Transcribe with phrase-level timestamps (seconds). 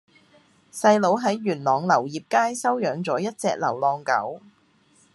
[0.71, 4.41] 細佬喺元朗流業街收養左一隻流浪狗